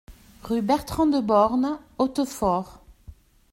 Rue 0.45 0.63
Bertran 0.63 1.05
de 1.11 1.19
Born, 1.19 1.77
Hautefort 1.99 2.81